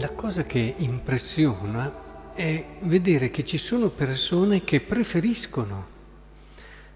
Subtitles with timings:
[0.00, 5.86] La cosa che impressiona è vedere che ci sono persone che preferiscono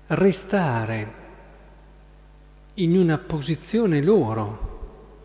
[0.06, 1.12] restare
[2.74, 5.20] in una posizione loro,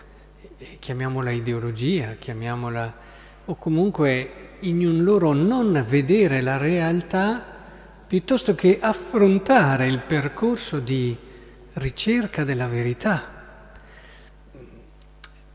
[0.80, 2.96] chiamiamola ideologia, chiamiamola,
[3.46, 7.46] o comunque in un loro non vedere la realtà,
[8.08, 11.16] piuttosto che affrontare il percorso di
[11.74, 13.37] ricerca della verità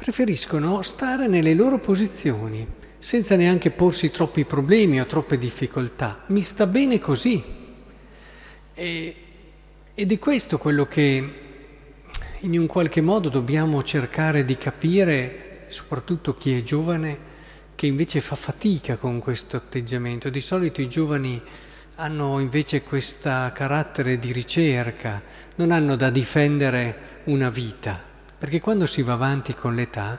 [0.02, 2.66] preferiscono stare nelle loro posizioni,
[2.98, 6.24] senza neanche porsi troppi problemi o troppe difficoltà.
[6.26, 7.40] Mi sta bene così.
[8.74, 9.16] E,
[9.94, 11.32] ed è questo quello che
[12.40, 17.30] in un qualche modo dobbiamo cercare di capire, soprattutto chi è giovane,
[17.76, 20.30] che invece fa fatica con questo atteggiamento.
[20.30, 21.40] Di solito i giovani
[21.96, 25.22] hanno invece questo carattere di ricerca,
[25.54, 28.10] non hanno da difendere una vita
[28.42, 30.18] perché quando si va avanti con l'età,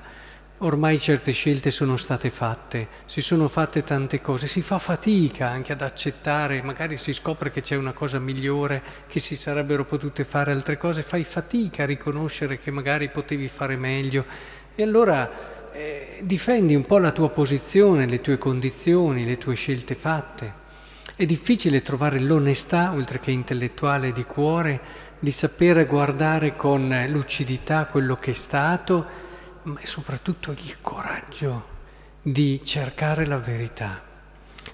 [0.60, 5.74] ormai certe scelte sono state fatte, si sono fatte tante cose, si fa fatica anche
[5.74, 10.54] ad accettare, magari si scopre che c'è una cosa migliore, che si sarebbero potute fare
[10.54, 14.24] altre cose, fai fatica a riconoscere che magari potevi fare meglio
[14.74, 19.96] e allora eh, difendi un po' la tua posizione, le tue condizioni, le tue scelte
[19.96, 20.62] fatte.
[21.14, 28.18] È difficile trovare l'onestà, oltre che intellettuale, di cuore, di sapere guardare con lucidità quello
[28.18, 29.06] che è stato,
[29.64, 31.68] ma soprattutto il coraggio
[32.22, 34.04] di cercare la verità.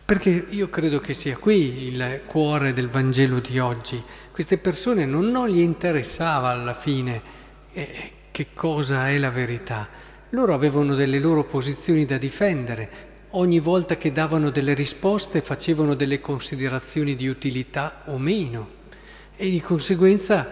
[0.03, 4.01] Perché io credo che sia qui il cuore del Vangelo di oggi.
[4.31, 7.21] Queste persone non, non gli interessava alla fine
[7.71, 9.87] eh, che cosa è la verità.
[10.31, 12.89] Loro avevano delle loro posizioni da difendere.
[13.33, 18.77] Ogni volta che davano delle risposte facevano delle considerazioni di utilità o meno.
[19.41, 20.45] E di conseguenza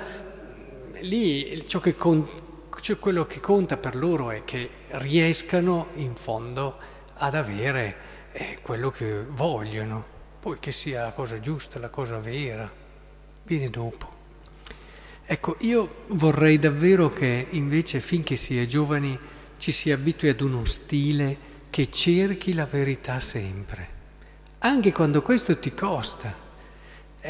[1.01, 2.25] lì che con,
[2.79, 6.77] cioè quello che conta per loro è che riescano in fondo
[7.15, 7.95] ad avere
[8.31, 10.05] eh, quello che vogliono,
[10.39, 12.71] poi che sia la cosa giusta, la cosa vera,
[13.43, 14.09] viene dopo.
[15.25, 19.19] Ecco, io vorrei davvero che invece finché si è giovani
[19.57, 21.37] ci si abitui ad uno stile
[21.69, 23.89] che cerchi la verità sempre,
[24.59, 26.46] anche quando questo ti costa.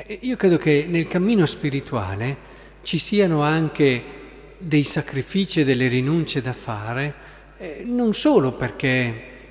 [0.06, 4.04] Eh, io credo che nel cammino spirituale ci siano anche
[4.60, 7.14] dei sacrifici e delle rinunce da fare,
[7.58, 8.88] eh, non solo perché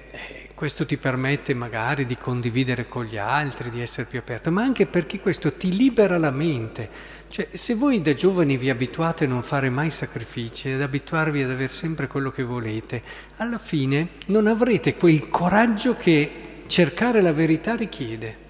[0.08, 4.62] eh, questo ti permette magari di condividere con gli altri, di essere più aperto, ma
[4.62, 6.88] anche perché questo ti libera la mente.
[7.28, 11.50] Cioè, se voi da giovani vi abituate a non fare mai sacrifici, ad abituarvi ad
[11.50, 13.02] avere sempre quello che volete,
[13.38, 16.30] alla fine non avrete quel coraggio che
[16.68, 18.44] cercare la verità richiede.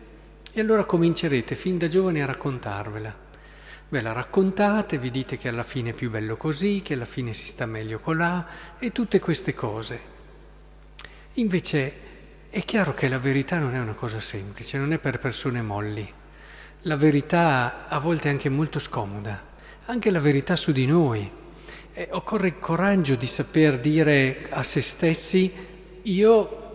[0.56, 3.14] E allora comincerete fin da giovani a raccontarvela.
[3.90, 7.34] Ve la raccontate, vi dite che alla fine è più bello così, che alla fine
[7.34, 8.46] si sta meglio colà
[8.78, 10.00] e tutte queste cose.
[11.34, 11.92] Invece
[12.48, 16.10] è chiaro che la verità non è una cosa semplice, non è per persone molli.
[16.84, 19.38] La verità a volte è anche molto scomoda,
[19.84, 21.30] anche la verità su di noi.
[21.92, 25.52] Eh, occorre il coraggio di saper dire a se stessi
[26.00, 26.65] io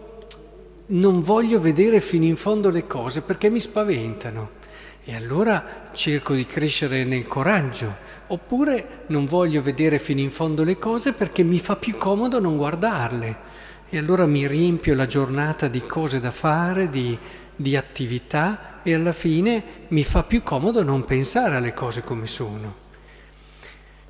[0.92, 4.60] non voglio vedere fino in fondo le cose perché mi spaventano.
[5.04, 7.94] E allora cerco di crescere nel coraggio,
[8.28, 12.58] oppure non voglio vedere fino in fondo le cose perché mi fa più comodo non
[12.58, 13.50] guardarle.
[13.90, 17.18] E allora mi riempio la giornata di cose da fare, di,
[17.56, 22.90] di attività e alla fine mi fa più comodo non pensare alle cose come sono.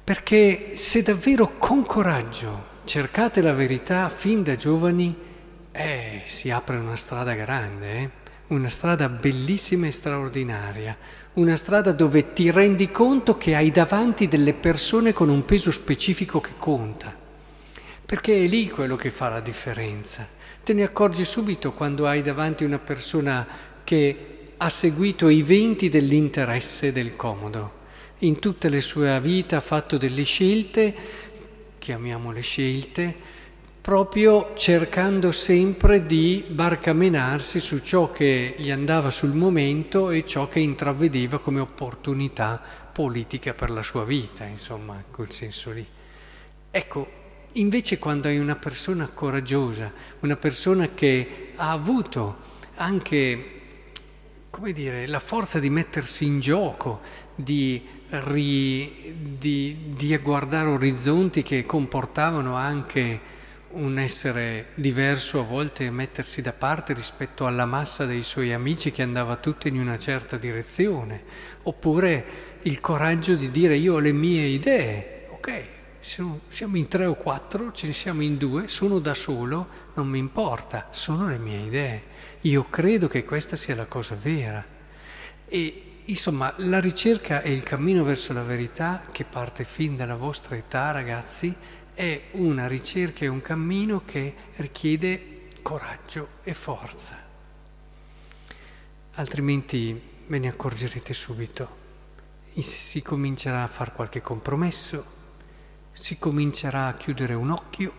[0.03, 5.29] Perché se davvero con coraggio cercate la verità fin da giovani,
[5.71, 8.09] eh, si apre una strada grande, eh?
[8.47, 10.97] una strada bellissima e straordinaria,
[11.33, 16.41] una strada dove ti rendi conto che hai davanti delle persone con un peso specifico
[16.41, 17.15] che conta,
[18.05, 20.27] perché è lì quello che fa la differenza.
[20.63, 23.47] Te ne accorgi subito quando hai davanti una persona
[23.83, 24.27] che
[24.57, 27.79] ha seguito i venti dell'interesse e del comodo.
[28.19, 30.93] In tutta la sua vita ha fatto delle scelte,
[31.79, 33.15] chiamiamole scelte,
[33.81, 40.59] proprio cercando sempre di barcamenarsi su ciò che gli andava sul momento e ciò che
[40.59, 42.61] intravedeva come opportunità
[42.91, 45.85] politica per la sua vita, insomma, in quel senso lì.
[46.69, 47.09] Ecco,
[47.53, 52.37] invece quando hai una persona coraggiosa, una persona che ha avuto
[52.75, 53.61] anche,
[54.51, 57.01] come dire, la forza di mettersi in gioco,
[57.33, 63.39] di, ri, di, di guardare orizzonti che comportavano anche
[63.73, 69.01] un essere diverso a volte mettersi da parte rispetto alla massa dei suoi amici che
[69.01, 71.23] andava tutto in una certa direzione,
[71.63, 72.25] oppure
[72.63, 75.63] il coraggio di dire io ho le mie idee, ok,
[75.99, 80.17] siamo in tre o quattro, ce ne siamo in due, sono da solo, non mi
[80.17, 82.03] importa, sono le mie idee.
[82.41, 84.65] Io credo che questa sia la cosa vera.
[85.47, 90.55] E insomma, la ricerca e il cammino verso la verità che parte fin dalla vostra
[90.55, 91.53] età, ragazzi,
[91.93, 97.17] è una ricerca e un cammino che richiede coraggio e forza.
[99.15, 101.79] Altrimenti ve ne accorgerete subito.
[102.57, 105.05] Si comincerà a fare qualche compromesso,
[105.93, 107.93] si comincerà a chiudere un occhio,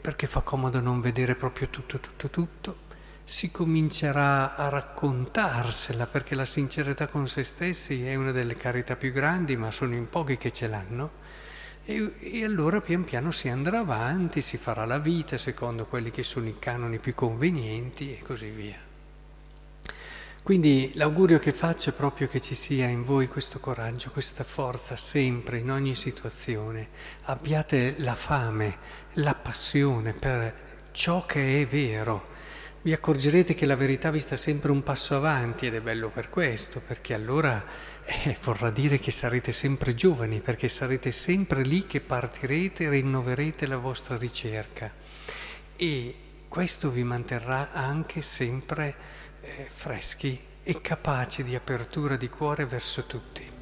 [0.00, 2.76] perché fa comodo non vedere proprio tutto, tutto, tutto,
[3.24, 9.12] si comincerà a raccontarsela, perché la sincerità con se stessi è una delle carità più
[9.12, 11.26] grandi, ma sono in pochi che ce l'hanno.
[11.90, 16.22] E, e, allora pian piano si andrà avanti, si farà la vita secondo quelli che
[16.22, 18.76] sono i canoni più convenienti e così via.
[20.42, 24.96] Quindi l'augurio che faccio è proprio che ci sia in voi questo coraggio, questa forza
[24.96, 26.88] sempre, in ogni situazione.
[27.22, 28.76] Abbiate la fame,
[29.14, 30.54] la passione per
[30.92, 32.36] ciò che è vero.
[32.80, 36.30] Vi accorgerete che la verità vi sta sempre un passo avanti ed è bello per
[36.30, 37.64] questo, perché allora
[38.04, 43.66] eh, vorrà dire che sarete sempre giovani, perché sarete sempre lì che partirete e rinnoverete
[43.66, 44.92] la vostra ricerca.
[45.74, 46.14] E
[46.46, 48.94] questo vi manterrà anche sempre
[49.40, 53.57] eh, freschi e capaci di apertura di cuore verso tutti.